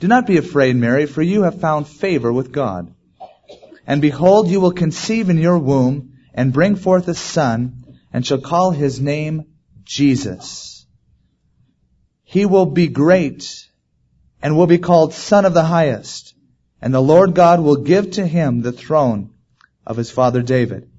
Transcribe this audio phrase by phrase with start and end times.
[0.00, 2.94] Do not be afraid, Mary, for you have found favor with God.
[3.86, 8.38] And behold, you will conceive in your womb, and bring forth a son, and shall
[8.38, 9.46] call his name
[9.82, 10.86] Jesus.
[12.22, 13.66] He will be great,
[14.40, 16.34] and will be called Son of the Highest.
[16.80, 19.30] And the Lord God will give to him the throne
[19.84, 20.90] of his father David.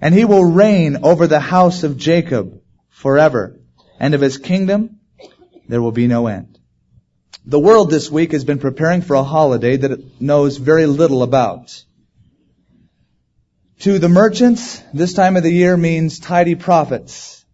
[0.00, 3.60] And he will reign over the house of Jacob forever.
[4.00, 5.00] And of his kingdom
[5.68, 6.58] there will be no end.
[7.44, 11.24] The world this week has been preparing for a holiday that it knows very little
[11.24, 11.84] about.
[13.80, 17.44] To the merchants, this time of the year means tidy profits.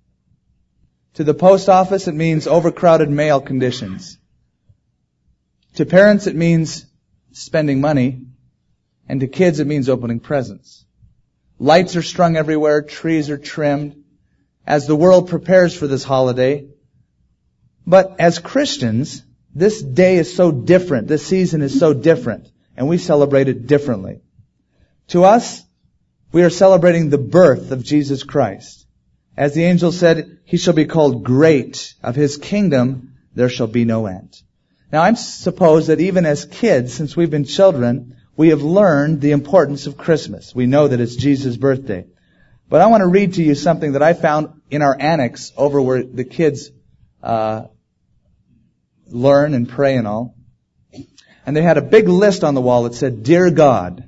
[1.14, 4.18] To the post office, it means overcrowded mail conditions.
[5.76, 6.84] To parents, it means
[7.32, 8.26] spending money.
[9.08, 10.84] And to kids, it means opening presents.
[11.58, 14.04] Lights are strung everywhere, trees are trimmed,
[14.66, 16.66] as the world prepares for this holiday.
[17.86, 19.22] But as Christians,
[19.54, 24.20] this day is so different, this season is so different, and we celebrate it differently.
[25.08, 25.62] To us,
[26.32, 28.86] we are celebrating the birth of Jesus Christ.
[29.36, 31.94] As the angel said, he shall be called great.
[32.02, 34.34] Of his kingdom there shall be no end.
[34.92, 39.32] Now I suppose that even as kids, since we've been children, we have learned the
[39.32, 40.54] importance of Christmas.
[40.54, 42.06] We know that it's Jesus' birthday.
[42.68, 45.80] But I want to read to you something that I found in our annex over
[45.80, 46.70] where the kids
[47.22, 47.64] uh,
[49.10, 50.34] learn and pray and all.
[51.46, 54.04] And they had a big list on the wall that said, Dear God.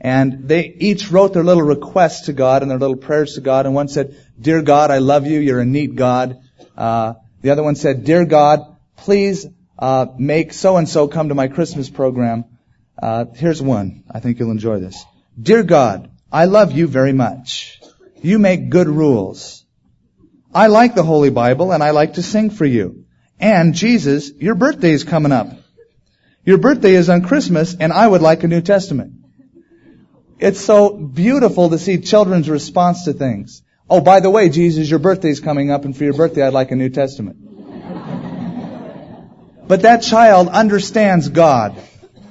[0.00, 3.66] And they each wrote their little requests to God and their little prayers to God.
[3.66, 5.40] And one said, Dear God, I love you.
[5.40, 6.38] You're a neat God.
[6.76, 9.46] Uh, the other one said, Dear God, please
[9.78, 12.44] uh, make so and so come to my Christmas program.
[13.02, 14.04] Uh, here's one.
[14.10, 15.04] I think you'll enjoy this.
[15.40, 17.80] Dear God, I love you very much.
[18.22, 19.64] You make good rules.
[20.54, 23.06] I like the Holy Bible and I like to sing for you.
[23.40, 25.48] And Jesus, your birthday is coming up.
[26.44, 29.14] Your birthday is on Christmas and I would like a New Testament.
[30.38, 33.62] It's so beautiful to see children's response to things.
[33.88, 36.70] Oh, by the way, Jesus, your birthday's coming up and for your birthday I'd like
[36.70, 37.38] a New Testament.
[39.66, 41.76] but that child understands God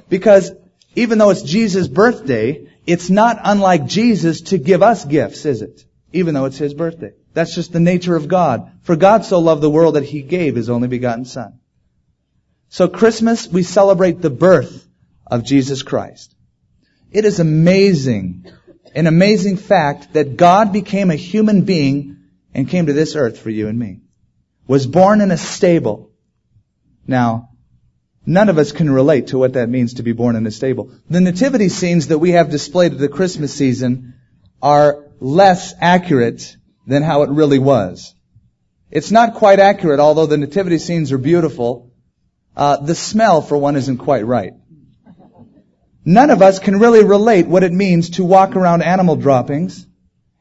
[0.10, 0.52] because
[0.96, 5.86] even though it's Jesus' birthday, it's not unlike Jesus to give us gifts, is it?
[6.14, 7.14] Even though it's His birthday.
[7.34, 8.72] That's just the nature of God.
[8.82, 11.60] For God so loved the world that He gave His only begotten Son.
[12.70, 14.88] So Christmas, we celebrate the birth
[15.26, 16.36] of Jesus Christ.
[17.12, 18.46] It is amazing,
[18.94, 22.18] an amazing fact that God became a human being
[22.54, 24.02] and came to this earth for you and me.
[24.68, 26.12] Was born in a stable.
[27.08, 27.50] Now,
[28.26, 30.92] none of us can relate to what that means to be born in a stable.
[31.10, 34.14] The nativity scenes that we have displayed at the Christmas season
[34.62, 36.56] are less accurate
[36.90, 38.16] than how it really was.
[38.90, 41.92] It's not quite accurate, although the nativity scenes are beautiful.
[42.56, 44.54] Uh, the smell, for one, isn't quite right.
[46.04, 49.86] None of us can really relate what it means to walk around animal droppings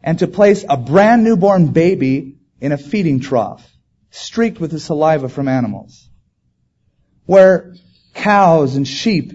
[0.02, 3.70] and to place a brand newborn baby in a feeding trough,
[4.10, 6.08] streaked with the saliva from animals,
[7.26, 7.74] where
[8.14, 9.34] cows and sheep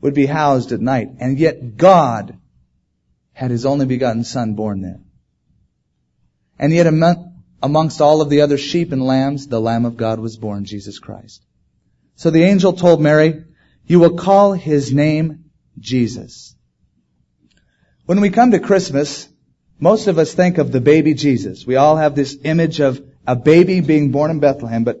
[0.00, 2.38] would be housed at night, and yet God
[3.34, 5.00] had His only begotten Son born there.
[6.58, 6.86] And yet
[7.62, 10.98] amongst all of the other sheep and lambs, the Lamb of God was born, Jesus
[10.98, 11.44] Christ.
[12.16, 13.44] So the angel told Mary,
[13.86, 15.44] you will call his name
[15.78, 16.54] Jesus.
[18.06, 19.28] When we come to Christmas,
[19.78, 21.66] most of us think of the baby Jesus.
[21.66, 25.00] We all have this image of a baby being born in Bethlehem, but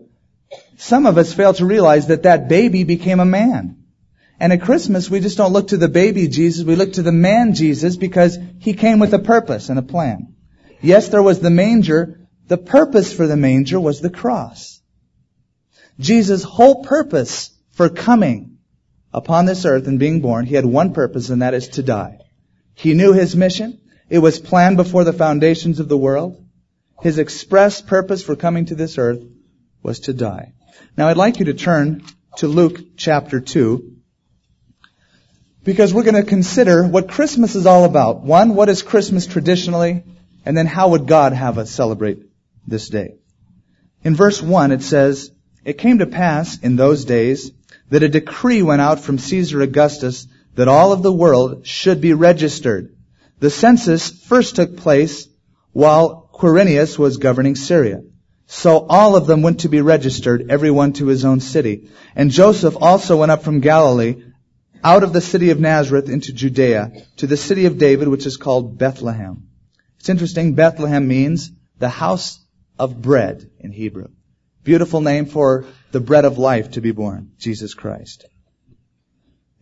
[0.76, 3.84] some of us fail to realize that that baby became a man.
[4.38, 7.10] And at Christmas, we just don't look to the baby Jesus, we look to the
[7.10, 10.34] man Jesus because he came with a purpose and a plan.
[10.80, 12.28] Yes, there was the manger.
[12.46, 14.80] The purpose for the manger was the cross.
[15.98, 18.58] Jesus' whole purpose for coming
[19.12, 22.18] upon this earth and being born, he had one purpose, and that is to die.
[22.74, 23.80] He knew his mission.
[24.08, 26.44] It was planned before the foundations of the world.
[27.02, 29.22] His express purpose for coming to this earth
[29.82, 30.52] was to die.
[30.96, 32.02] Now I'd like you to turn
[32.36, 33.96] to Luke chapter 2
[35.64, 38.22] because we're going to consider what Christmas is all about.
[38.22, 40.04] One, what is Christmas traditionally?
[40.44, 42.22] And then how would God have us celebrate
[42.66, 43.16] this day?
[44.02, 45.30] In verse 1 it says,
[45.64, 47.50] It came to pass in those days
[47.90, 52.12] that a decree went out from Caesar Augustus that all of the world should be
[52.12, 52.94] registered.
[53.40, 55.28] The census first took place
[55.72, 58.02] while Quirinius was governing Syria.
[58.46, 61.90] So all of them went to be registered, everyone to his own city.
[62.16, 64.22] And Joseph also went up from Galilee,
[64.82, 68.36] out of the city of Nazareth into Judea, to the city of David, which is
[68.36, 69.47] called Bethlehem.
[70.00, 72.38] It's interesting, Bethlehem means the house
[72.78, 74.08] of bread in Hebrew.
[74.64, 78.26] Beautiful name for the bread of life to be born, Jesus Christ.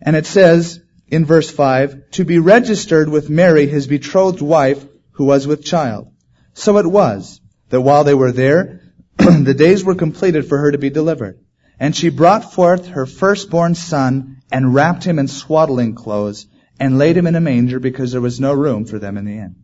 [0.01, 5.25] And it says in verse 5, to be registered with Mary, his betrothed wife, who
[5.25, 6.09] was with child.
[6.55, 7.41] So it was
[7.71, 8.81] that while they were there,
[9.17, 11.39] the days were completed for her to be delivered.
[11.79, 16.47] And she brought forth her firstborn son and wrapped him in swaddling clothes
[16.81, 19.39] and laid him in a manger because there was no room for them in the
[19.39, 19.57] inn.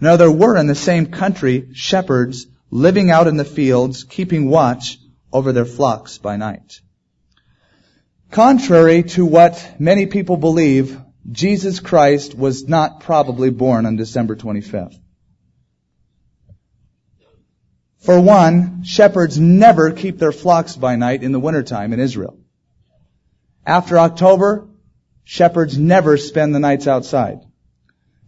[0.00, 4.98] Now there were in the same country shepherds living out in the fields, keeping watch
[5.32, 6.80] over their flocks by night.
[8.30, 11.00] Contrary to what many people believe,
[11.30, 14.98] Jesus Christ was not probably born on December 25th.
[17.98, 22.38] For one, shepherds never keep their flocks by night in the wintertime in Israel.
[23.64, 24.68] After October,
[25.24, 27.38] shepherds never spend the nights outside.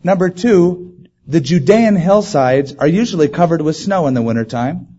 [0.03, 0.95] Number two,
[1.26, 4.99] the Judean hillsides are usually covered with snow in the wintertime,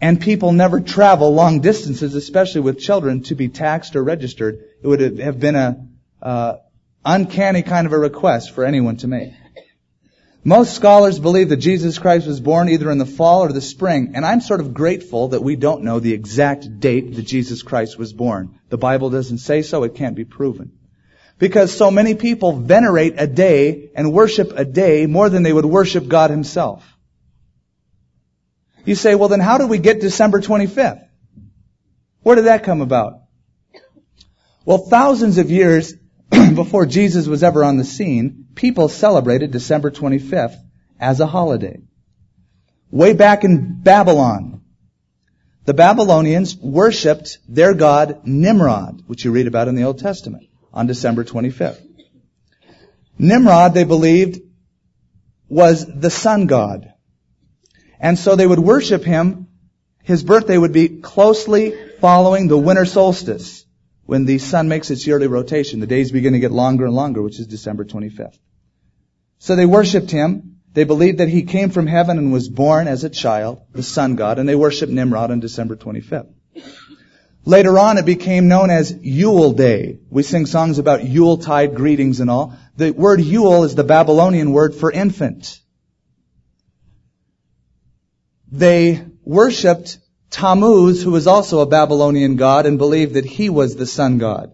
[0.00, 4.58] and people never travel long distances, especially with children, to be taxed or registered.
[4.82, 5.86] It would have been a
[6.20, 6.56] uh,
[7.04, 9.32] uncanny kind of a request for anyone to make.
[10.44, 14.12] Most scholars believe that Jesus Christ was born either in the fall or the spring,
[14.14, 17.98] and I'm sort of grateful that we don't know the exact date that Jesus Christ
[17.98, 18.60] was born.
[18.68, 20.75] The Bible doesn't say so, it can't be proven.
[21.38, 25.66] Because so many people venerate a day and worship a day more than they would
[25.66, 26.96] worship God Himself.
[28.84, 31.06] You say, well then how did we get December 25th?
[32.22, 33.20] Where did that come about?
[34.64, 35.94] Well, thousands of years
[36.30, 40.56] before Jesus was ever on the scene, people celebrated December 25th
[40.98, 41.80] as a holiday.
[42.90, 44.62] Way back in Babylon,
[45.66, 50.86] the Babylonians worshipped their god Nimrod, which you read about in the Old Testament, on
[50.86, 51.80] December 25th.
[53.18, 54.42] Nimrod, they believed,
[55.48, 56.92] was the sun god.
[57.98, 59.48] And so they would worship him.
[60.02, 63.64] His birthday would be closely following the winter solstice
[64.04, 65.80] when the sun makes its yearly rotation.
[65.80, 68.38] The days begin to get longer and longer, which is December 25th.
[69.38, 70.58] So they worshiped him.
[70.74, 74.16] They believed that he came from heaven and was born as a child, the sun
[74.16, 76.28] god, and they worshiped Nimrod on December 25th.
[77.46, 80.00] Later on, it became known as Yule Day.
[80.10, 82.54] We sing songs about Yuletide greetings and all.
[82.76, 85.60] The word Yule is the Babylonian word for infant.
[88.50, 89.98] They worshipped
[90.28, 94.50] Tammuz, who was also a Babylonian god and believed that he was the sun god.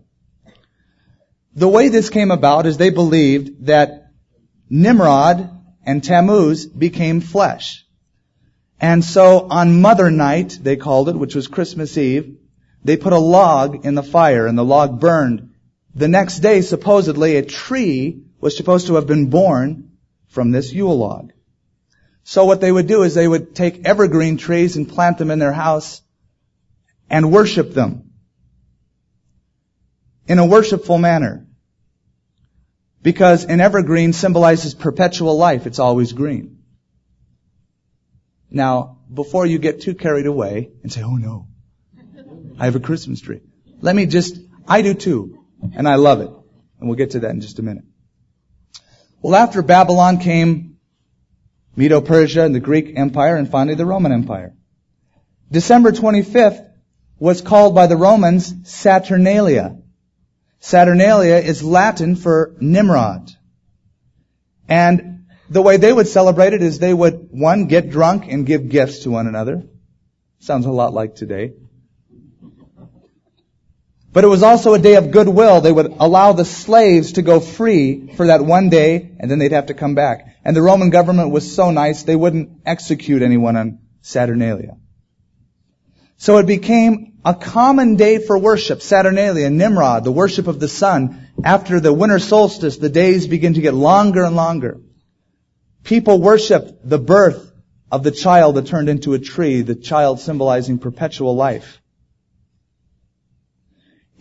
[1.54, 4.08] The way this came about is they believed that
[4.68, 5.48] Nimrod
[5.86, 7.86] and Tammuz became flesh.
[8.78, 12.36] And so on Mother Night, they called it, which was Christmas Eve,
[12.84, 15.50] they put a log in the fire and the log burned.
[15.94, 19.92] The next day, supposedly, a tree was supposed to have been born
[20.28, 21.32] from this Yule log.
[22.24, 25.38] So what they would do is they would take evergreen trees and plant them in
[25.38, 26.02] their house
[27.10, 28.10] and worship them
[30.26, 31.46] in a worshipful manner.
[33.02, 35.66] Because an evergreen symbolizes perpetual life.
[35.66, 36.62] It's always green.
[38.48, 41.48] Now, before you get too carried away and say, oh no,
[42.62, 43.40] I have a Christmas tree.
[43.80, 44.38] Let me just,
[44.68, 45.44] I do too.
[45.74, 46.30] And I love it.
[46.78, 47.82] And we'll get to that in just a minute.
[49.20, 50.76] Well, after Babylon came
[51.74, 54.54] Medo-Persia and the Greek Empire, and finally the Roman Empire.
[55.50, 56.64] December 25th
[57.18, 59.78] was called by the Romans Saturnalia.
[60.60, 63.28] Saturnalia is Latin for Nimrod.
[64.68, 68.68] And the way they would celebrate it is they would, one, get drunk and give
[68.68, 69.64] gifts to one another.
[70.38, 71.54] Sounds a lot like today.
[74.12, 75.62] But it was also a day of goodwill.
[75.62, 79.52] They would allow the slaves to go free for that one day, and then they'd
[79.52, 80.36] have to come back.
[80.44, 84.76] And the Roman government was so nice, they wouldn't execute anyone on Saturnalia.
[86.18, 91.28] So it became a common day for worship, Saturnalia, Nimrod, the worship of the sun.
[91.42, 94.80] After the winter solstice, the days begin to get longer and longer.
[95.84, 97.52] People worship the birth
[97.90, 101.81] of the child that turned into a tree, the child symbolizing perpetual life.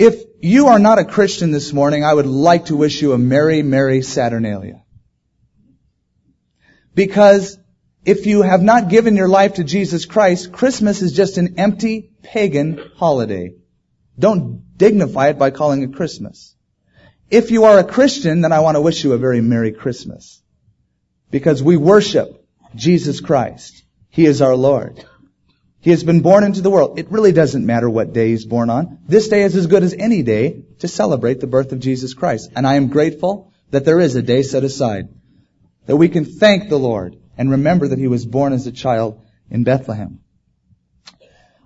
[0.01, 3.19] If you are not a Christian this morning, I would like to wish you a
[3.19, 4.81] Merry, Merry Saturnalia.
[6.95, 7.59] Because
[8.03, 12.13] if you have not given your life to Jesus Christ, Christmas is just an empty
[12.23, 13.53] pagan holiday.
[14.17, 16.55] Don't dignify it by calling it Christmas.
[17.29, 20.41] If you are a Christian, then I want to wish you a very Merry Christmas.
[21.29, 22.43] Because we worship
[22.73, 23.83] Jesus Christ.
[24.09, 25.05] He is our Lord.
[25.81, 26.99] He has been born into the world.
[26.99, 28.99] It really doesn't matter what day he's born on.
[29.07, 32.51] This day is as good as any day to celebrate the birth of Jesus Christ.
[32.55, 35.09] And I am grateful that there is a day set aside.
[35.87, 39.25] That we can thank the Lord and remember that he was born as a child
[39.49, 40.19] in Bethlehem.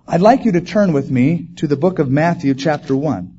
[0.08, 3.32] I'd like you to turn with me to the book of Matthew chapter 1.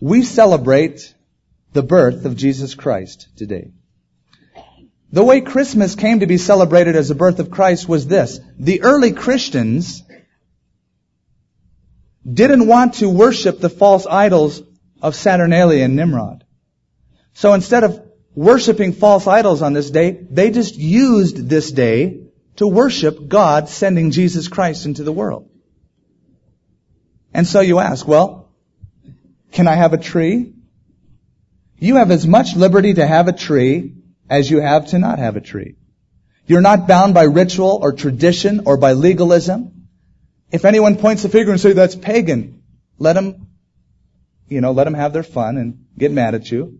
[0.00, 1.14] We celebrate
[1.72, 3.72] the birth of Jesus Christ today.
[5.10, 8.40] The way Christmas came to be celebrated as the birth of Christ was this.
[8.58, 10.02] The early Christians
[12.30, 14.62] didn't want to worship the false idols
[15.00, 16.44] of Saturnalia and Nimrod.
[17.32, 18.02] So instead of
[18.34, 22.24] worshiping false idols on this day, they just used this day
[22.56, 25.48] to worship God sending Jesus Christ into the world.
[27.32, 28.47] And so you ask, well,
[29.58, 30.52] can I have a tree?
[31.80, 33.94] You have as much liberty to have a tree
[34.30, 35.74] as you have to not have a tree.
[36.46, 39.88] You're not bound by ritual or tradition or by legalism.
[40.52, 42.62] If anyone points a finger and say that's pagan,
[43.00, 43.48] let them,
[44.48, 46.78] you know, let them have their fun and get mad at you.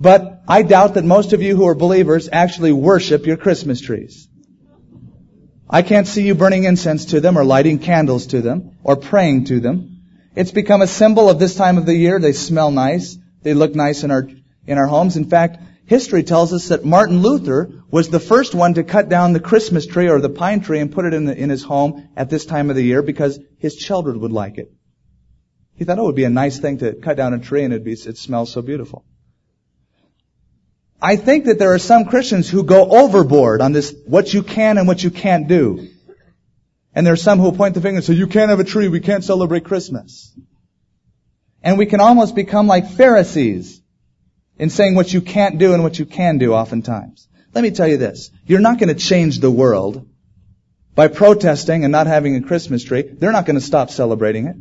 [0.00, 4.28] But I doubt that most of you who are believers actually worship your Christmas trees.
[5.68, 9.44] I can't see you burning incense to them or lighting candles to them or praying
[9.44, 9.99] to them.
[10.34, 12.18] It's become a symbol of this time of the year.
[12.18, 13.18] They smell nice.
[13.42, 14.28] They look nice in our,
[14.66, 15.16] in our homes.
[15.16, 19.32] In fact, history tells us that Martin Luther was the first one to cut down
[19.32, 22.08] the Christmas tree or the pine tree and put it in, the, in his home
[22.16, 24.72] at this time of the year because his children would like it.
[25.74, 27.84] He thought it would be a nice thing to cut down a tree and it'd
[27.84, 29.04] be, it smells so beautiful.
[31.02, 34.76] I think that there are some Christians who go overboard on this, what you can
[34.76, 35.88] and what you can't do.
[36.94, 38.88] And there are some who point the finger and say, you can't have a tree,
[38.88, 40.32] we can't celebrate Christmas.
[41.62, 43.80] And we can almost become like Pharisees
[44.58, 47.28] in saying what you can't do and what you can do oftentimes.
[47.54, 48.30] Let me tell you this.
[48.46, 50.08] You're not going to change the world
[50.94, 53.02] by protesting and not having a Christmas tree.
[53.02, 54.56] They're not going to stop celebrating it.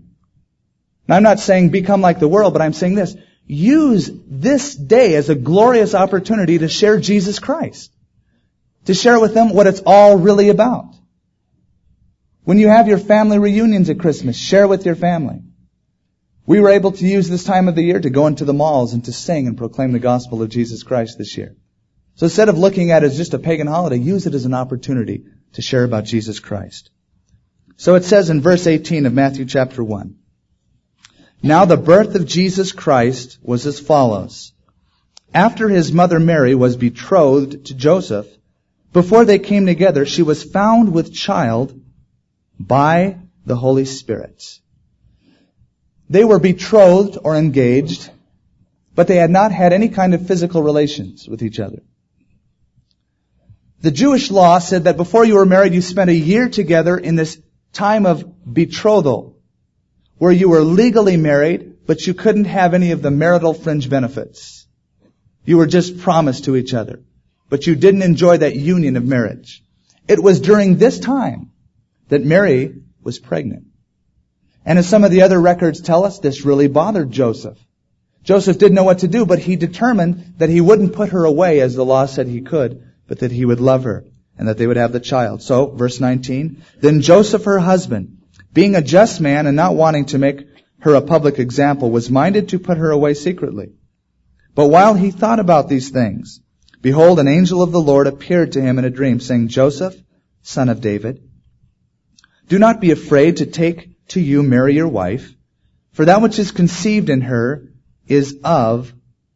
[1.08, 3.16] Now I'm not saying become like the world, but I'm saying this.
[3.48, 7.92] Use this day as a glorious opportunity to share Jesus Christ.
[8.86, 10.94] To share with them what it's all really about.
[12.50, 15.44] When you have your family reunions at Christmas, share with your family.
[16.48, 18.94] We were able to use this time of the year to go into the malls
[18.94, 21.56] and to sing and proclaim the gospel of Jesus Christ this year.
[22.16, 24.56] So instead of looking at it as just a pagan holiday, use it as an
[24.56, 26.90] opportunity to share about Jesus Christ.
[27.78, 30.16] So it says in verse 18 of Matthew chapter 1,
[31.44, 34.54] Now the birth of Jesus Christ was as follows.
[35.36, 38.26] After his mother Mary was betrothed to Joseph,
[38.92, 41.79] before they came together, she was found with child
[42.60, 44.60] by the Holy Spirit.
[46.10, 48.10] They were betrothed or engaged,
[48.96, 51.84] but they had not had any kind of physical relations with each other.
[53.82, 57.16] The Jewish law said that before you were married, you spent a year together in
[57.16, 57.40] this
[57.72, 59.38] time of betrothal,
[60.18, 64.68] where you were legally married, but you couldn't have any of the marital fringe benefits.
[65.46, 67.00] You were just promised to each other,
[67.50, 69.64] but you didn't enjoy that union of marriage.
[70.10, 71.49] It was during this time
[72.10, 73.66] that Mary was pregnant.
[74.66, 77.58] And as some of the other records tell us, this really bothered Joseph.
[78.24, 81.62] Joseph didn't know what to do, but he determined that he wouldn't put her away
[81.62, 84.06] as the law said he could, but that he would love her
[84.38, 85.42] and that they would have the child.
[85.42, 88.18] So, verse 19, then Joseph, her husband,
[88.54, 90.48] being a just man and not wanting to make
[90.80, 93.74] her a public example, was minded to put her away secretly.
[94.56, 96.42] But while he thought about these things,
[96.82, 99.96] behold, an angel of the Lord appeared to him in a dream, saying, Joseph,
[100.42, 101.29] son of David,
[102.50, 105.34] do not be afraid to take to you Mary your wife,
[105.92, 107.72] for that which is conceived in her
[108.08, 108.92] is of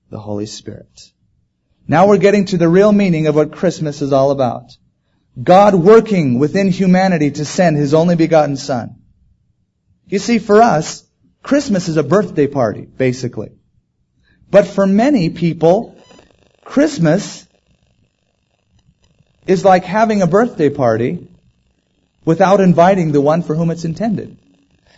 [0.09, 1.11] the Holy Spirit.
[1.87, 4.71] Now we're getting to the real meaning of what Christmas is all about.
[5.41, 8.95] God working within humanity to send His only begotten Son.
[10.07, 11.05] You see, for us,
[11.43, 13.51] Christmas is a birthday party, basically.
[14.49, 15.97] But for many people,
[16.63, 17.45] Christmas
[19.45, 21.27] is like having a birthday party
[22.25, 24.37] without inviting the one for whom it's intended.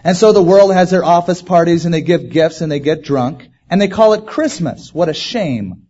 [0.04, 3.04] And so the world has their office parties and they give gifts and they get
[3.04, 4.94] drunk and they call it Christmas.
[4.94, 5.88] What a shame.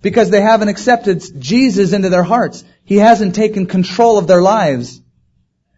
[0.00, 2.62] Because they haven't accepted Jesus into their hearts.
[2.84, 5.00] He hasn't taken control of their lives.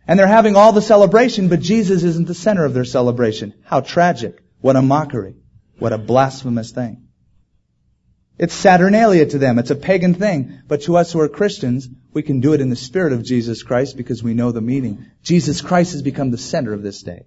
[0.07, 3.55] And they're having all the celebration, but Jesus isn't the center of their celebration.
[3.65, 4.43] How tragic.
[4.61, 5.37] What a mockery.
[5.79, 7.09] What a blasphemous thing.
[8.39, 9.59] It's Saturnalia to them.
[9.59, 10.61] It's a pagan thing.
[10.69, 13.63] But to us who are Christians, we can do it in the spirit of Jesus
[13.63, 15.05] Christ because we know the meaning.
[15.23, 17.27] Jesus Christ has become the center of this day.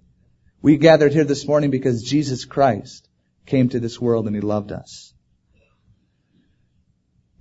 [0.62, 3.08] We gathered here this morning because Jesus Christ
[3.46, 5.14] came to this world and He loved us.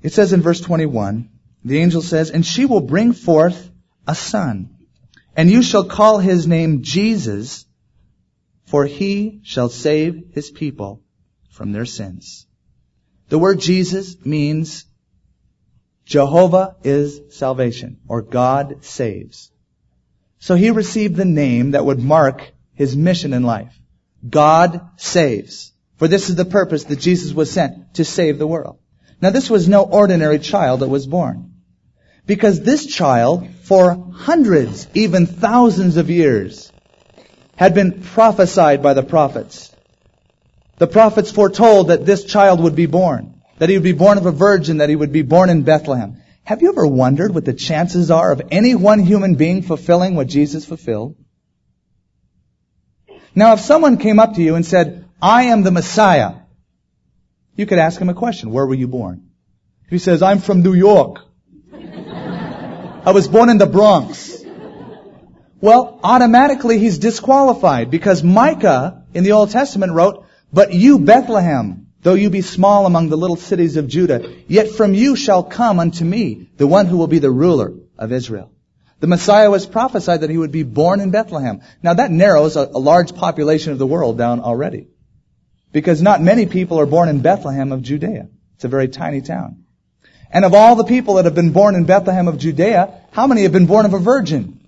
[0.03, 1.31] It says in verse 21,
[1.65, 3.71] the angel says, And she will bring forth
[4.07, 4.77] a son,
[5.35, 7.65] and you shall call his name Jesus,
[8.67, 11.01] for he shall save his people
[11.49, 12.45] from their sins.
[13.29, 14.85] The word Jesus means
[16.09, 19.51] Jehovah is salvation, or God saves.
[20.39, 23.79] So he received the name that would mark his mission in life.
[24.27, 25.71] God saves.
[25.97, 28.79] For this is the purpose that Jesus was sent, to save the world.
[29.21, 31.51] Now this was no ordinary child that was born.
[32.25, 36.71] Because this child, for hundreds, even thousands of years,
[37.55, 39.71] had been prophesied by the prophets.
[40.79, 44.25] The prophets foretold that this child would be born, that he would be born of
[44.25, 46.21] a virgin, that he would be born in Bethlehem.
[46.43, 50.27] Have you ever wondered what the chances are of any one human being fulfilling what
[50.27, 51.15] Jesus fulfilled?
[53.35, 56.35] Now if someone came up to you and said, I am the Messiah,
[57.55, 58.51] you could ask him a question.
[58.51, 59.29] Where were you born?
[59.83, 61.19] If he says, I'm from New York.
[61.73, 64.37] I was born in the Bronx.
[65.61, 72.13] Well, automatically he's disqualified because Micah in the Old Testament wrote, But you, Bethlehem, though
[72.13, 76.05] you be small among the little cities of Judah, yet from you shall come unto
[76.05, 78.51] me the one who will be the ruler of Israel.
[78.99, 81.61] The Messiah was prophesied that he would be born in Bethlehem.
[81.81, 84.87] Now that narrows a, a large population of the world down already.
[85.71, 88.27] Because not many people are born in Bethlehem of Judea.
[88.55, 89.63] It's a very tiny town.
[90.31, 93.43] And of all the people that have been born in Bethlehem of Judea, how many
[93.43, 94.55] have been born of a virgin?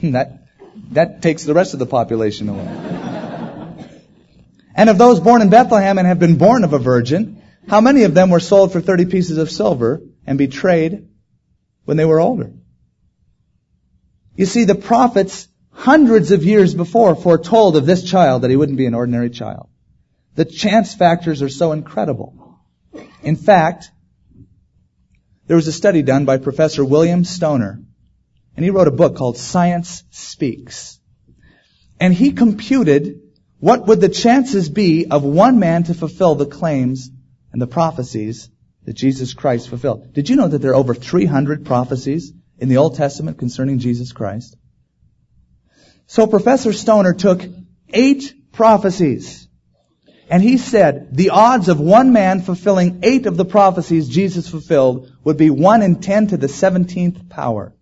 [0.00, 0.44] That,
[0.92, 2.87] that takes the rest of the population away.
[4.78, 8.04] And of those born in Bethlehem and have been born of a virgin, how many
[8.04, 11.08] of them were sold for 30 pieces of silver and betrayed
[11.84, 12.52] when they were older?
[14.36, 18.78] You see, the prophets hundreds of years before foretold of this child that he wouldn't
[18.78, 19.68] be an ordinary child.
[20.36, 22.60] The chance factors are so incredible.
[23.24, 23.90] In fact,
[25.48, 27.82] there was a study done by Professor William Stoner,
[28.54, 31.00] and he wrote a book called Science Speaks.
[31.98, 33.27] And he computed
[33.60, 37.10] what would the chances be of one man to fulfill the claims
[37.52, 38.48] and the prophecies
[38.88, 40.14] that Jesus Christ fulfilled.
[40.14, 44.12] Did you know that there are over 300 prophecies in the Old Testament concerning Jesus
[44.12, 44.56] Christ?
[46.06, 47.44] So Professor Stoner took
[47.90, 49.46] eight prophecies
[50.30, 55.12] and he said the odds of one man fulfilling eight of the prophecies Jesus fulfilled
[55.22, 57.74] would be one in ten to the 17th power.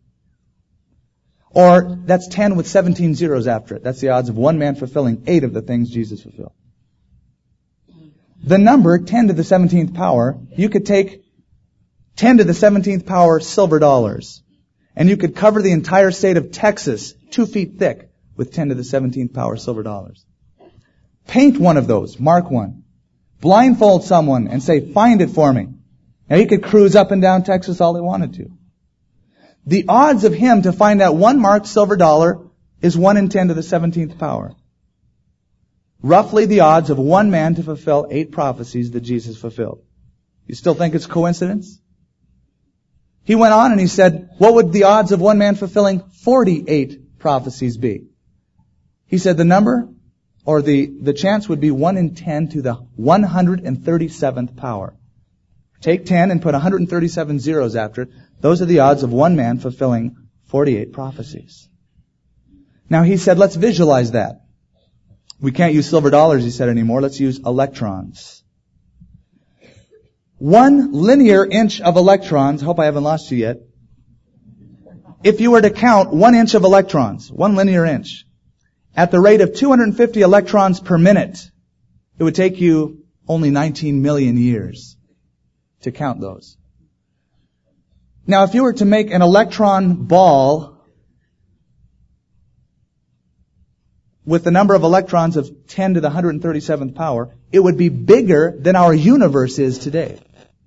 [1.56, 3.82] Or that's 10 with 17 zeros after it.
[3.82, 6.52] That's the odds of one man fulfilling eight of the things Jesus fulfilled.
[8.44, 11.24] The number 10 to the 17th power, you could take
[12.16, 14.42] 10 to the 17th power silver dollars.
[14.94, 18.74] And you could cover the entire state of Texas two feet thick with 10 to
[18.74, 20.26] the 17th power silver dollars.
[21.26, 22.82] Paint one of those, mark one.
[23.40, 25.68] Blindfold someone and say, find it for me.
[26.28, 28.50] Now he could cruise up and down Texas all he wanted to.
[29.66, 32.40] The odds of him to find that one marked silver dollar
[32.80, 34.54] is 1 in 10 to the 17th power.
[36.02, 39.82] Roughly the odds of one man to fulfill eight prophecies that Jesus fulfilled.
[40.46, 41.80] You still think it's coincidence?
[43.24, 47.18] He went on and he said, what would the odds of one man fulfilling 48
[47.18, 48.04] prophecies be?
[49.06, 49.88] He said the number
[50.44, 54.94] or the, the chance would be 1 in 10 to the 137th power.
[55.80, 58.10] Take 10 and put 137 zeros after it.
[58.40, 61.68] Those are the odds of one man fulfilling 48 prophecies.
[62.88, 64.42] Now he said, let's visualize that.
[65.40, 67.02] We can't use silver dollars, he said, anymore.
[67.02, 68.42] Let's use electrons.
[70.38, 73.58] One linear inch of electrons, hope I haven't lost you yet.
[75.24, 78.24] If you were to count one inch of electrons, one linear inch,
[78.94, 81.38] at the rate of 250 electrons per minute,
[82.18, 84.96] it would take you only 19 million years
[85.82, 86.56] to count those.
[88.26, 90.76] Now, if you were to make an electron ball
[94.24, 98.56] with the number of electrons of 10 to the 137th power, it would be bigger
[98.58, 100.18] than our universe is today,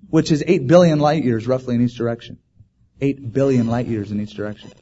[0.08, 2.38] which is 8 billion light years roughly in each direction.
[3.02, 4.72] 8 billion light years in each direction.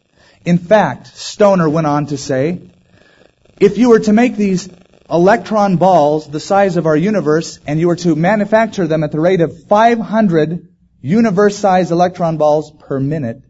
[0.45, 2.71] In fact, Stoner went on to say
[3.59, 4.69] if you were to make these
[5.11, 9.19] electron balls the size of our universe and you were to manufacture them at the
[9.19, 10.68] rate of 500
[11.01, 13.43] universe-sized electron balls per minute,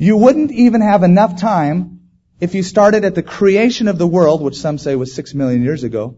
[0.00, 2.00] You wouldn't even have enough time
[2.40, 5.62] if you started at the creation of the world, which some say was six million
[5.62, 6.16] years ago.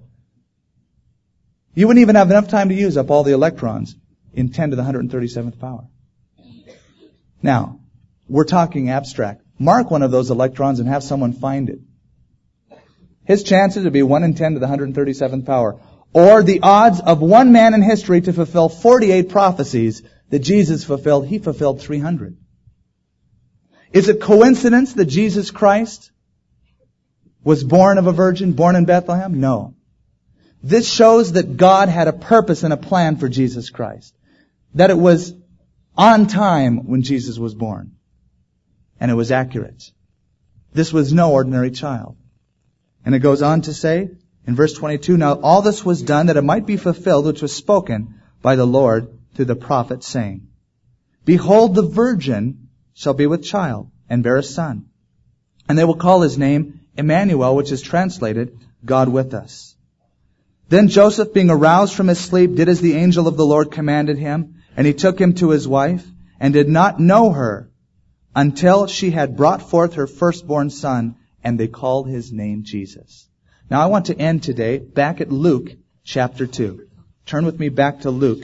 [1.75, 3.95] You wouldn't even have enough time to use up all the electrons
[4.35, 5.87] in 10 to the 137th power.
[7.43, 7.81] Now,
[8.29, 9.43] we're talking abstract.
[9.59, 11.81] Mark one of those electrons and have someone find it.
[13.25, 15.81] His chances would be 1 in 10 to the 137th power.
[16.13, 21.27] Or the odds of one man in history to fulfill 48 prophecies that Jesus fulfilled,
[21.27, 22.37] he fulfilled 300.
[23.93, 26.11] Is it coincidence that Jesus Christ
[27.43, 29.41] was born of a virgin, born in Bethlehem?
[29.41, 29.75] No.
[30.63, 34.15] This shows that God had a purpose and a plan for Jesus Christ.
[34.75, 35.35] That it was
[35.97, 37.97] on time when Jesus was born.
[39.01, 39.83] And it was accurate.
[40.73, 42.17] This was no ordinary child.
[43.05, 44.11] And it goes on to say
[44.51, 47.55] in verse 22, Now all this was done that it might be fulfilled which was
[47.55, 50.49] spoken by the Lord through the prophet saying,
[51.25, 54.87] Behold the virgin shall be with child and bear a son.
[55.69, 59.77] And they will call his name Emmanuel, which is translated God with us.
[60.69, 64.19] Then Joseph, being aroused from his sleep, did as the angel of the Lord commanded
[64.19, 66.05] him, and he took him to his wife,
[66.41, 67.71] and did not know her
[68.35, 73.30] until she had brought forth her firstborn son, and they called his name Jesus.
[73.71, 75.71] Now I want to end today back at Luke
[76.03, 76.89] chapter 2.
[77.25, 78.43] Turn with me back to Luke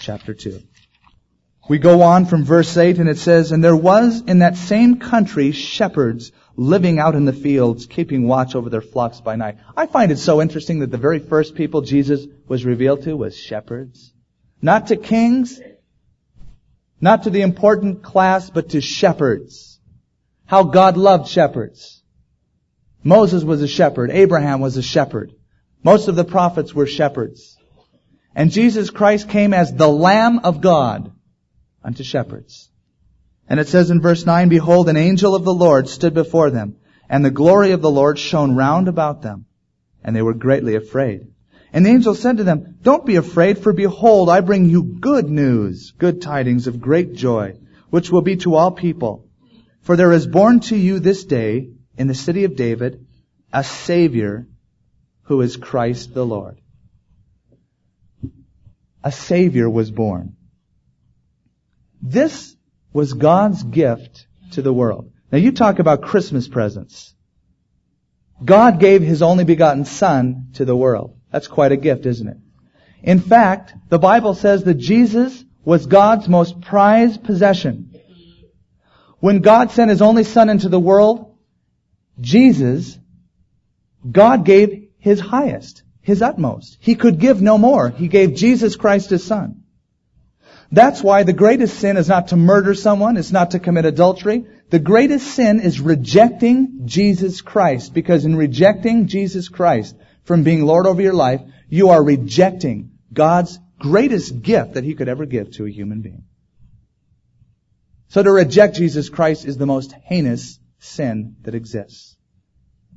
[0.00, 0.60] chapter 2.
[1.70, 4.98] We go on from verse 8 and it says, And there was in that same
[4.98, 9.56] country shepherds living out in the fields, keeping watch over their flocks by night.
[9.74, 13.34] I find it so interesting that the very first people Jesus was revealed to was
[13.34, 14.12] shepherds.
[14.60, 15.58] Not to kings,
[17.00, 19.80] not to the important class, but to shepherds.
[20.44, 21.97] How God loved shepherds.
[23.02, 24.10] Moses was a shepherd.
[24.10, 25.32] Abraham was a shepherd.
[25.82, 27.56] Most of the prophets were shepherds.
[28.34, 31.12] And Jesus Christ came as the Lamb of God
[31.82, 32.70] unto shepherds.
[33.48, 36.76] And it says in verse 9, Behold, an angel of the Lord stood before them,
[37.08, 39.46] and the glory of the Lord shone round about them,
[40.04, 41.28] and they were greatly afraid.
[41.72, 45.28] And the angel said to them, Don't be afraid, for behold, I bring you good
[45.28, 47.54] news, good tidings of great joy,
[47.90, 49.26] which will be to all people.
[49.80, 53.04] For there is born to you this day in the city of David
[53.52, 54.46] a Savior
[55.22, 56.60] who is Christ the Lord.
[59.02, 60.36] A Savior was born.
[62.00, 62.56] This
[62.92, 65.10] was God's gift to the world.
[65.32, 67.14] Now you talk about Christmas presents.
[68.44, 71.16] God gave His only begotten Son to the world.
[71.32, 72.36] That's quite a gift, isn't it?
[73.02, 77.94] In fact, the Bible says that Jesus was God's most prized possession.
[79.20, 81.27] When God sent His only Son into the world,
[82.20, 82.98] Jesus,
[84.10, 86.78] God gave His highest, His utmost.
[86.80, 87.90] He could give no more.
[87.90, 89.62] He gave Jesus Christ His Son.
[90.70, 94.44] That's why the greatest sin is not to murder someone, it's not to commit adultery.
[94.68, 100.86] The greatest sin is rejecting Jesus Christ, because in rejecting Jesus Christ from being Lord
[100.86, 105.64] over your life, you are rejecting God's greatest gift that He could ever give to
[105.64, 106.24] a human being.
[108.08, 112.16] So to reject Jesus Christ is the most heinous sin that exists.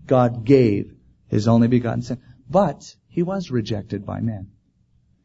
[0.05, 0.93] God gave
[1.27, 4.51] His only begotten Son, but He was rejected by men.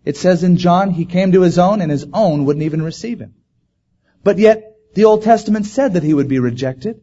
[0.07, 3.19] It says in John, he came to his own and his own wouldn't even receive
[3.19, 3.35] him.
[4.23, 4.63] But yet,
[4.95, 7.01] the Old Testament said that he would be rejected.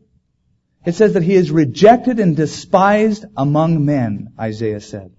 [0.85, 5.11] It says that he is rejected and despised among men, Isaiah said.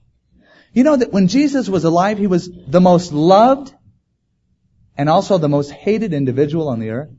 [0.73, 3.75] You know that when Jesus was alive, he was the most loved
[4.97, 7.11] and also the most hated individual on the earth.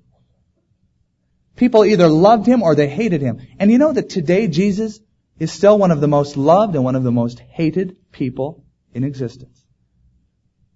[1.55, 3.39] People either loved him or they hated him.
[3.59, 4.99] And you know that today Jesus
[5.39, 8.63] is still one of the most loved and one of the most hated people
[8.93, 9.63] in existence.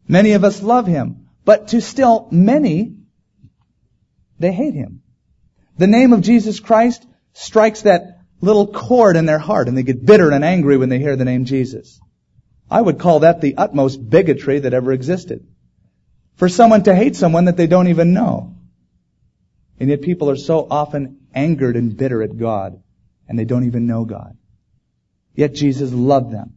[0.07, 2.95] Many of us love him, but to still many,
[4.39, 5.01] they hate him.
[5.77, 10.05] The name of Jesus Christ strikes that little chord in their heart and they get
[10.05, 11.99] bitter and angry when they hear the name Jesus.
[12.71, 15.45] I would call that the utmost bigotry that ever existed.
[16.35, 18.55] For someone to hate someone that they don't even know.
[19.79, 22.81] And yet people are so often angered and bitter at God
[23.29, 24.35] and they don't even know God.
[25.35, 26.55] Yet Jesus loved them.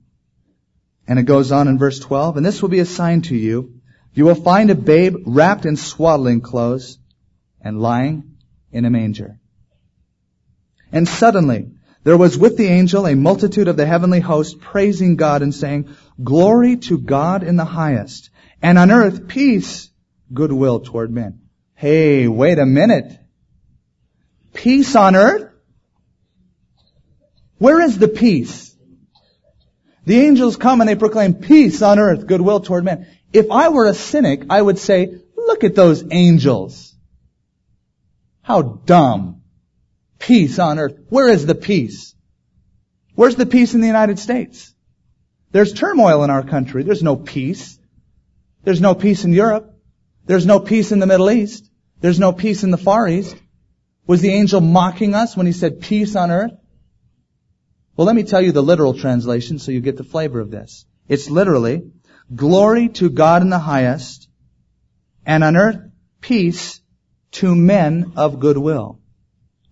[1.07, 3.75] And it goes on in verse 12, and this will be a sign to you.
[4.15, 6.99] You will find a babe wrapped in swaddling clothes
[7.61, 8.37] and lying
[8.73, 9.39] in a manger.
[10.91, 11.73] And suddenly
[12.05, 15.95] there was with the angel a multitude of the heavenly host praising God and saying,
[16.23, 18.31] Glory to God in the highest,
[18.63, 19.91] and on earth peace,
[20.33, 21.42] goodwill toward men.
[21.83, 23.11] Hey, wait a minute.
[24.55, 25.51] Peace on earth?
[27.59, 28.73] Where is the peace?
[30.07, 33.09] The angels come and they proclaim peace on earth, goodwill toward men.
[33.33, 36.95] If I were a cynic, I would say, look at those angels.
[38.43, 39.43] How dumb.
[40.21, 40.95] Peace on earth.
[41.09, 42.15] Where is the peace?
[43.17, 44.73] Where's the peace in the United States?
[45.51, 46.85] There's turmoil in our country.
[46.85, 47.77] There's no peace.
[48.63, 49.75] There's no peace in Europe.
[50.27, 51.71] There's no peace in the Middle East.
[52.03, 53.37] There's no peace in the Far East.
[54.09, 56.53] Was the angel mocking us when he said peace on earth?
[57.97, 60.85] Well, let me tell you the literal translation so you get the flavor of this.
[61.07, 61.93] It's literally,
[62.35, 64.29] glory to God in the highest,
[65.25, 65.79] and on earth
[66.21, 66.81] peace
[67.33, 68.99] to men of good will.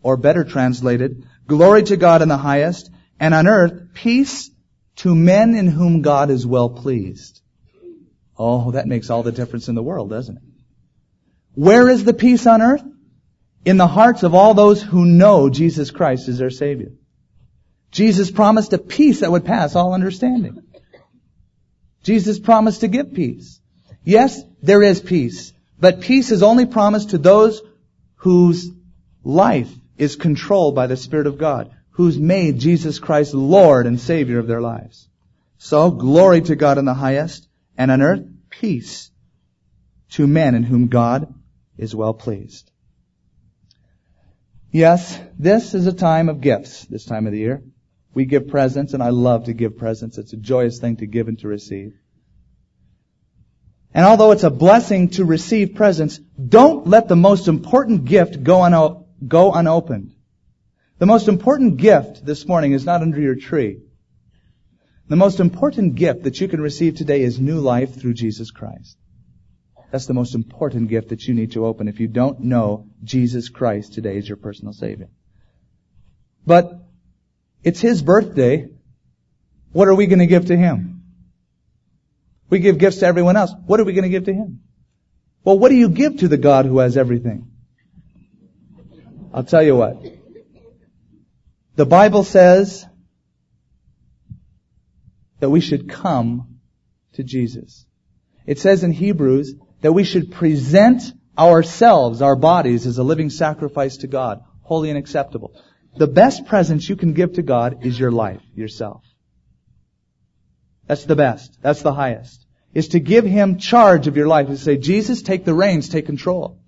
[0.00, 4.50] Or better translated, glory to God in the highest, and on earth peace
[4.96, 7.40] to men in whom God is well pleased.
[8.38, 10.42] Oh, that makes all the difference in the world, doesn't it?
[11.54, 12.84] Where is the peace on earth?
[13.64, 16.92] In the hearts of all those who know Jesus Christ is their Savior.
[17.90, 20.62] Jesus promised a peace that would pass all understanding.
[22.02, 23.60] Jesus promised to give peace.
[24.04, 27.60] Yes, there is peace, but peace is only promised to those
[28.16, 28.70] whose
[29.22, 34.38] life is controlled by the Spirit of God, who's made Jesus Christ Lord and Savior
[34.38, 35.08] of their lives.
[35.58, 39.10] So, glory to God in the highest, and on earth, peace
[40.12, 41.34] to men in whom God
[41.80, 42.70] is well pleased.
[44.70, 47.62] Yes, this is a time of gifts, this time of the year.
[48.12, 50.18] We give presents, and I love to give presents.
[50.18, 51.94] It's a joyous thing to give and to receive.
[53.94, 58.62] And although it's a blessing to receive presents, don't let the most important gift go,
[58.62, 60.14] un- go unopened.
[60.98, 63.80] The most important gift this morning is not under your tree.
[65.08, 68.99] The most important gift that you can receive today is new life through Jesus Christ.
[69.90, 73.48] That's the most important gift that you need to open if you don't know Jesus
[73.48, 75.08] Christ today as your personal Savior.
[76.46, 76.72] But
[77.64, 78.68] it's His birthday.
[79.72, 81.02] What are we going to give to Him?
[82.48, 83.52] We give gifts to everyone else.
[83.66, 84.60] What are we going to give to Him?
[85.44, 87.50] Well, what do you give to the God who has everything?
[89.32, 90.02] I'll tell you what.
[91.76, 92.84] The Bible says
[95.38, 96.58] that we should come
[97.14, 97.86] to Jesus.
[98.46, 101.02] It says in Hebrews that we should present
[101.38, 105.52] ourselves, our bodies, as a living sacrifice to God, holy and acceptable.
[105.96, 109.02] The best present you can give to God is your life, yourself.
[110.86, 111.56] That's the best.
[111.62, 112.46] That's the highest.
[112.74, 114.48] Is to give Him charge of your life.
[114.48, 116.58] and say, Jesus, take the reins, take control.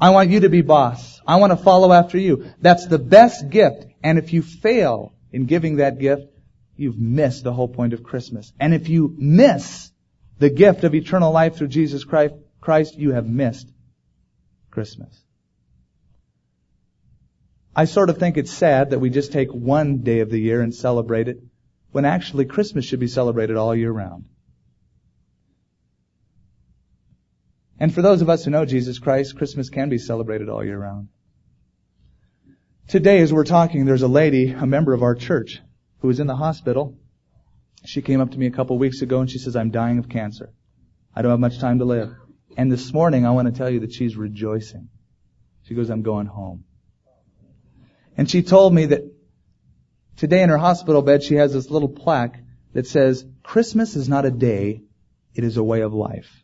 [0.00, 1.20] I want you to be boss.
[1.26, 2.52] I want to follow after you.
[2.60, 3.84] That's the best gift.
[4.02, 6.22] And if you fail in giving that gift,
[6.76, 8.52] you've missed the whole point of Christmas.
[8.58, 9.89] And if you miss
[10.40, 13.70] the gift of eternal life through Jesus Christ, you have missed
[14.70, 15.22] Christmas.
[17.76, 20.62] I sort of think it's sad that we just take one day of the year
[20.62, 21.40] and celebrate it,
[21.92, 24.24] when actually Christmas should be celebrated all year round.
[27.78, 30.78] And for those of us who know Jesus Christ, Christmas can be celebrated all year
[30.78, 31.08] round.
[32.88, 35.60] Today, as we're talking, there's a lady, a member of our church,
[36.00, 36.96] who is in the hospital.
[37.84, 40.08] She came up to me a couple weeks ago and she says, I'm dying of
[40.08, 40.52] cancer.
[41.14, 42.14] I don't have much time to live.
[42.56, 44.88] And this morning, I want to tell you that she's rejoicing.
[45.62, 46.64] She goes, I'm going home.
[48.16, 49.02] And she told me that
[50.16, 52.38] today in her hospital bed she has this little plaque
[52.72, 54.82] that says, Christmas is not a day,
[55.34, 56.39] it is a way of life.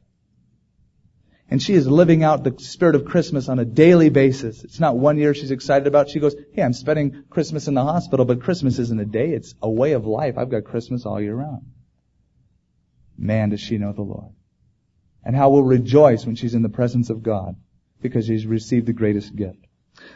[1.49, 4.65] And she is living out the spirit of Christmas on a daily basis.
[4.65, 6.11] It's not one year she's excited about.
[6.11, 9.31] She goes, hey, I'm spending Christmas in the hospital, but Christmas isn't a day.
[9.31, 10.39] It's a way of life.
[10.39, 11.63] I've got Christmas all year round.
[13.17, 14.33] Man, does she know the Lord.
[15.25, 17.57] And how we'll rejoice when she's in the presence of God
[18.03, 19.59] because she's received the greatest gift.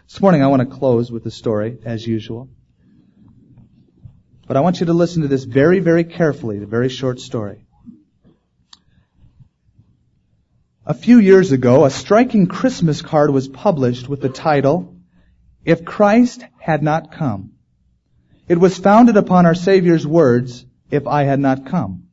[0.09, 2.51] This morning I want to close with a story, as usual.
[4.47, 7.67] But I want you to listen to this very, very carefully, the very short story.
[10.91, 14.97] A few years ago, a striking Christmas card was published with the title,
[15.65, 17.53] If Christ Had Not Come.
[18.49, 22.09] It was founded upon our Savior's words, If I Had Not Come.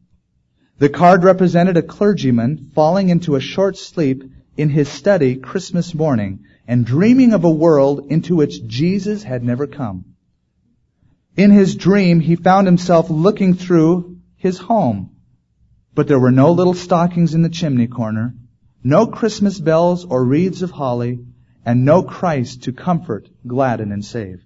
[0.78, 4.24] The card represented a clergyman falling into a short sleep
[4.58, 9.66] in his study Christmas morning and dreaming of a world into which Jesus had never
[9.66, 10.06] come.
[11.36, 15.16] In his dream, he found himself looking through his home,
[15.96, 18.36] but there were no little stockings in the chimney corner,
[18.88, 21.20] no Christmas bells or wreaths of holly,
[21.66, 24.46] and no Christ to comfort, gladden, and save.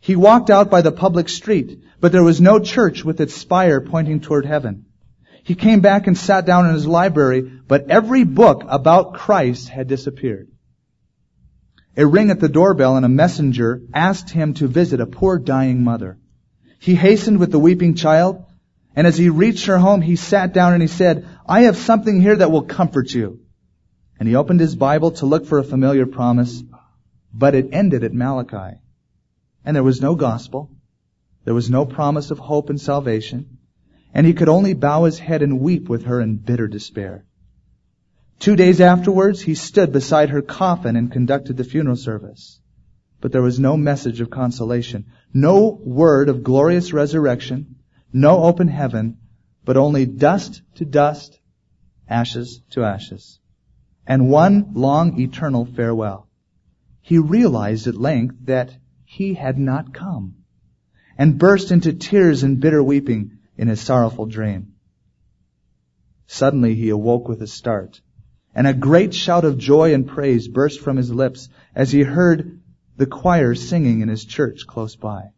[0.00, 3.80] He walked out by the public street, but there was no church with its spire
[3.80, 4.84] pointing toward heaven.
[5.44, 9.88] He came back and sat down in his library, but every book about Christ had
[9.88, 10.48] disappeared.
[11.96, 15.82] A ring at the doorbell and a messenger asked him to visit a poor dying
[15.82, 16.18] mother.
[16.80, 18.44] He hastened with the weeping child,
[18.94, 22.20] and as he reached her home, he sat down and he said, I have something
[22.20, 23.40] here that will comfort you.
[24.18, 26.62] And he opened his Bible to look for a familiar promise,
[27.32, 28.78] but it ended at Malachi.
[29.64, 30.70] And there was no gospel.
[31.44, 33.58] There was no promise of hope and salvation.
[34.12, 37.24] And he could only bow his head and weep with her in bitter despair.
[38.38, 42.60] Two days afterwards, he stood beside her coffin and conducted the funeral service.
[43.20, 47.76] But there was no message of consolation, no word of glorious resurrection,
[48.12, 49.16] no open heaven,
[49.64, 51.40] but only dust to dust,
[52.08, 53.38] ashes to ashes,
[54.06, 56.28] and one long eternal farewell.
[57.00, 60.36] He realized at length that he had not come,
[61.16, 64.72] and burst into tears and bitter weeping in his sorrowful dream.
[66.26, 68.00] Suddenly he awoke with a start
[68.54, 72.60] and a great shout of joy and praise burst from his lips as he heard
[72.96, 75.30] the choir singing in his church close by.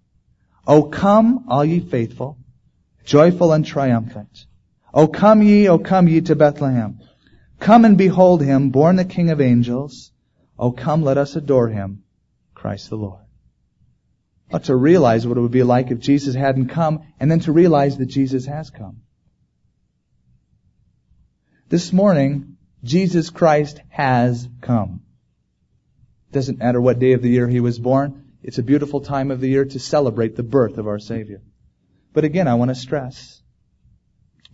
[0.67, 2.39] O come, all ye faithful,
[3.05, 4.47] joyful and triumphant.
[4.93, 6.99] O come ye, O come ye to Bethlehem.
[7.59, 10.13] Come and behold him, born the King of angels.
[10.59, 12.05] Oh, come, let us adore him,
[12.55, 13.23] Christ the Lord.
[14.51, 17.53] But to realize what it would be like if Jesus hadn't come, and then to
[17.53, 19.03] realize that Jesus has come.
[21.69, 25.03] This morning, Jesus Christ has come.
[26.31, 28.25] Doesn't matter what day of the year he was born.
[28.43, 31.43] It's a beautiful time of the year to celebrate the birth of our Savior.
[32.13, 33.43] But again, I want to stress,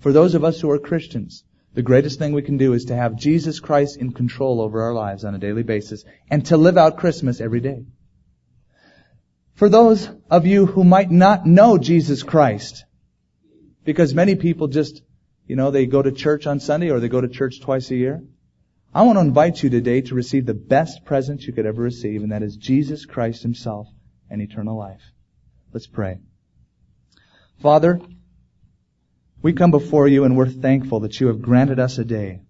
[0.01, 2.97] for those of us who are Christians, the greatest thing we can do is to
[2.97, 6.77] have Jesus Christ in control over our lives on a daily basis and to live
[6.77, 7.85] out Christmas every day.
[9.55, 12.85] For those of you who might not know Jesus Christ,
[13.85, 15.03] because many people just
[15.47, 17.97] you know, they go to church on Sunday or they go to church twice a
[17.97, 18.23] year.
[18.95, 22.23] I want to invite you today to receive the best present you could ever receive,
[22.23, 23.89] and that is Jesus Christ Himself
[24.31, 25.03] and eternal life.
[25.73, 26.21] Let's pray.
[27.61, 28.01] Father,
[29.43, 32.41] we come before you and we're thankful that you have granted us a day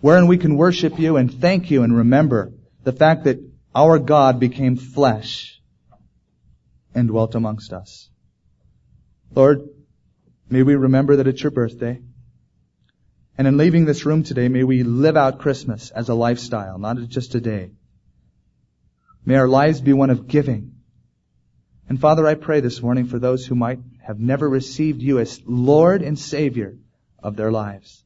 [0.00, 2.52] wherein we can worship you and thank you and remember
[2.84, 3.40] the fact that
[3.74, 5.60] our God became flesh
[6.94, 8.08] and dwelt amongst us.
[9.34, 9.68] Lord,
[10.48, 12.00] may we remember that it's your birthday.
[13.38, 16.96] And in leaving this room today, may we live out Christmas as a lifestyle, not
[17.08, 17.72] just a day.
[19.26, 20.76] May our lives be one of giving.
[21.88, 25.42] And Father, I pray this morning for those who might have never received you as
[25.44, 26.76] Lord and Savior
[27.20, 28.04] of their lives.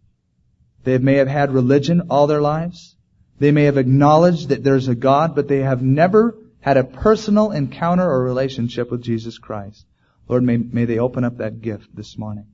[0.82, 2.96] They may have had religion all their lives.
[3.38, 7.50] They may have acknowledged that there's a God, but they have never had a personal
[7.50, 9.84] encounter or relationship with Jesus Christ.
[10.26, 12.46] Lord, may, may they open up that gift this morning.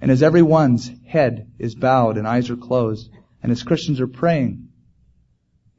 [0.00, 3.08] And as everyone's head is bowed and eyes are closed,
[3.40, 4.70] and as Christians are praying,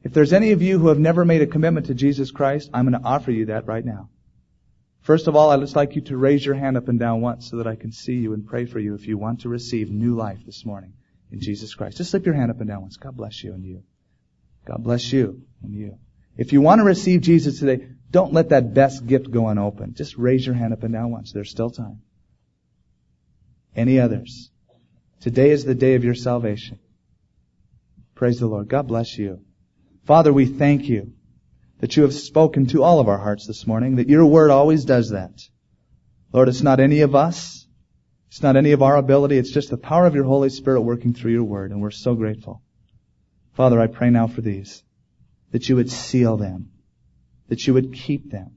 [0.02, 2.88] if there's any of you who have never made a commitment to Jesus Christ, I'm
[2.88, 4.08] going to offer you that right now.
[5.06, 7.48] First of all, I'd just like you to raise your hand up and down once
[7.48, 9.88] so that I can see you and pray for you if you want to receive
[9.88, 10.94] new life this morning
[11.30, 11.98] in Jesus Christ.
[11.98, 12.96] Just slip your hand up and down once.
[12.96, 13.84] God bless you and you.
[14.64, 16.00] God bless you and you.
[16.36, 19.94] If you want to receive Jesus today, don't let that best gift go unopened.
[19.94, 21.30] Just raise your hand up and down once.
[21.30, 22.02] There's still time.
[23.76, 24.50] Any others?
[25.20, 26.80] Today is the day of your salvation.
[28.16, 28.66] Praise the Lord.
[28.66, 29.38] God bless you.
[30.04, 31.12] Father, we thank you
[31.80, 34.84] that you have spoken to all of our hearts this morning, that your word always
[34.84, 35.42] does that.
[36.32, 37.66] Lord, it's not any of us.
[38.28, 39.38] It's not any of our ability.
[39.38, 42.14] It's just the power of your Holy Spirit working through your word, and we're so
[42.14, 42.62] grateful.
[43.54, 44.82] Father, I pray now for these,
[45.52, 46.70] that you would seal them,
[47.48, 48.56] that you would keep them,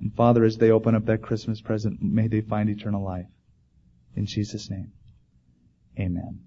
[0.00, 3.26] and Father, as they open up that Christmas present, may they find eternal life.
[4.16, 4.92] In Jesus' name,
[5.98, 6.40] amen.